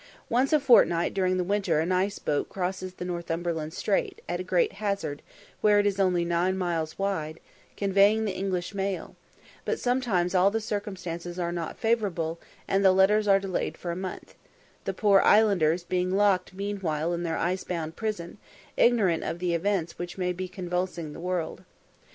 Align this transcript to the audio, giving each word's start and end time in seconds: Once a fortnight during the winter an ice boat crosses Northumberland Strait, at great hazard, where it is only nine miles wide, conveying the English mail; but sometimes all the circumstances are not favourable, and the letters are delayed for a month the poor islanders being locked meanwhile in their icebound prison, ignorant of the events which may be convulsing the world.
Once 0.29 0.51
a 0.51 0.59
fortnight 0.59 1.13
during 1.13 1.37
the 1.37 1.43
winter 1.43 1.79
an 1.79 1.91
ice 1.91 2.17
boat 2.17 2.49
crosses 2.49 2.99
Northumberland 2.99 3.71
Strait, 3.71 4.19
at 4.27 4.47
great 4.47 4.71
hazard, 4.81 5.21
where 5.61 5.77
it 5.77 5.85
is 5.85 5.99
only 5.99 6.25
nine 6.25 6.57
miles 6.57 6.97
wide, 6.97 7.39
conveying 7.77 8.25
the 8.25 8.31
English 8.35 8.73
mail; 8.73 9.15
but 9.63 9.79
sometimes 9.79 10.33
all 10.33 10.49
the 10.49 10.59
circumstances 10.59 11.37
are 11.37 11.51
not 11.51 11.77
favourable, 11.77 12.39
and 12.67 12.83
the 12.83 12.91
letters 12.93 13.27
are 13.27 13.39
delayed 13.39 13.77
for 13.77 13.91
a 13.91 13.95
month 13.95 14.33
the 14.85 14.93
poor 14.95 15.19
islanders 15.21 15.83
being 15.83 16.09
locked 16.09 16.51
meanwhile 16.55 17.13
in 17.13 17.21
their 17.21 17.37
icebound 17.37 17.95
prison, 17.95 18.39
ignorant 18.77 19.23
of 19.23 19.37
the 19.37 19.53
events 19.53 19.99
which 19.99 20.17
may 20.17 20.33
be 20.33 20.47
convulsing 20.47 21.13
the 21.13 21.19
world. 21.19 21.63